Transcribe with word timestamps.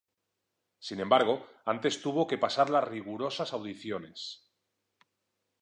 Sin 0.79 0.99
embargo, 0.99 1.35
antes 1.63 2.01
tuvo 2.01 2.25
que 2.25 2.39
pasar 2.39 2.71
las 2.71 2.87
rigurosas 2.87 3.53
audiciones. 3.53 4.49